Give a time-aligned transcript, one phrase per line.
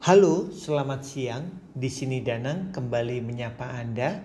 [0.00, 1.44] Halo, selamat siang.
[1.76, 4.24] Di sini Danang kembali menyapa Anda.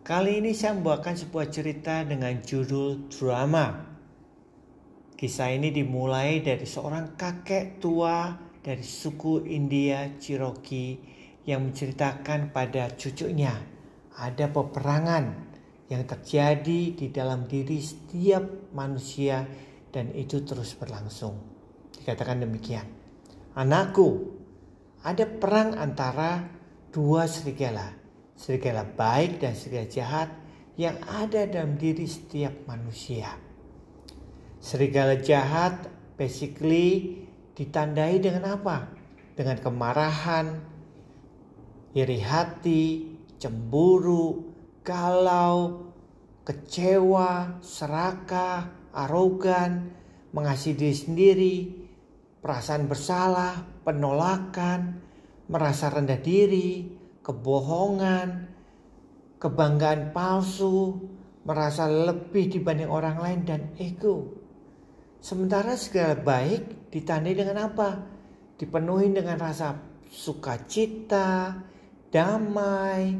[0.00, 3.92] Kali ini saya membawakan sebuah cerita dengan judul drama.
[5.12, 8.32] Kisah ini dimulai dari seorang kakek tua
[8.64, 10.96] dari suku India Cherokee
[11.44, 13.52] yang menceritakan pada cucunya
[14.16, 15.24] ada peperangan
[15.92, 19.44] yang terjadi di dalam diri setiap manusia
[19.92, 21.36] dan itu terus berlangsung.
[22.00, 22.88] Dikatakan demikian.
[23.52, 24.40] Anakku,
[25.02, 26.46] ada perang antara
[26.94, 27.90] dua serigala,
[28.38, 30.28] serigala baik dan serigala jahat
[30.78, 33.34] yang ada dalam diri setiap manusia.
[34.62, 37.18] Serigala jahat basically
[37.58, 38.94] ditandai dengan apa?
[39.34, 40.46] Dengan kemarahan,
[41.98, 44.54] iri hati, cemburu,
[44.86, 45.90] galau,
[46.46, 49.90] kecewa, serakah, arogan,
[50.30, 51.56] mengasihi diri sendiri,
[52.42, 54.98] perasaan bersalah, penolakan,
[55.46, 56.90] merasa rendah diri,
[57.22, 58.50] kebohongan,
[59.38, 60.98] kebanggaan palsu,
[61.46, 64.42] merasa lebih dibanding orang lain dan ego.
[65.22, 68.02] Sementara segala baik ditandai dengan apa?
[68.58, 69.78] Dipenuhi dengan rasa
[70.10, 71.62] sukacita,
[72.10, 73.14] damai,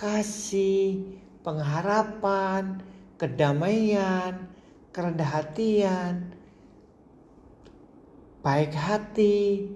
[0.00, 2.80] kasih, pengharapan,
[3.20, 4.48] kedamaian,
[4.96, 6.34] kerendah hatian,
[8.42, 9.70] baik hati,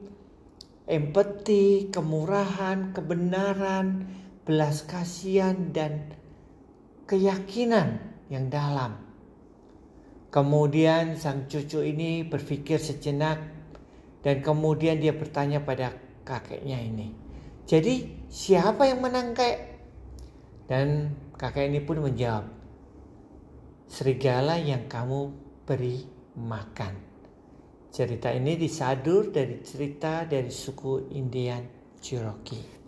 [0.91, 4.11] empati, kemurahan, kebenaran,
[4.43, 6.11] belas kasihan, dan
[7.07, 8.99] keyakinan yang dalam.
[10.35, 13.41] Kemudian sang cucu ini berpikir sejenak
[14.21, 15.95] dan kemudian dia bertanya pada
[16.27, 17.15] kakeknya ini.
[17.65, 19.79] Jadi siapa yang menang kek?
[20.67, 22.51] Dan kakek ini pun menjawab,
[23.87, 25.31] serigala yang kamu
[25.63, 26.03] beri
[26.35, 27.16] makan.
[27.91, 31.65] Cerita ini disadur dari cerita dari suku Indian
[32.01, 32.86] Cherokee.